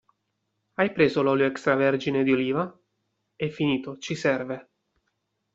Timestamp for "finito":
3.49-3.99